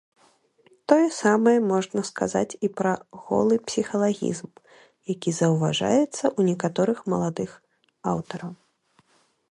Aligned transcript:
Тое 0.91 1.03
самае 1.23 1.53
можна 1.71 2.01
сказаць 2.11 2.57
і 2.67 2.71
пра 2.81 2.93
голы 3.27 3.55
псіхалагізм, 3.67 4.49
які 5.13 5.29
заўважаецца 5.41 6.05
ў 6.37 6.41
некаторых 6.51 6.97
маладых 7.15 7.51
аўтараў. 8.15 8.51